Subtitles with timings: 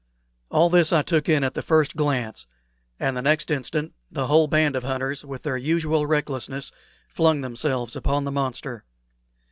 [0.49, 2.47] All this I took in at the first glance,
[2.99, 6.71] and the next instant the whole band of hunters, with their usual recklessness,
[7.07, 8.83] flung themselves upon the monster.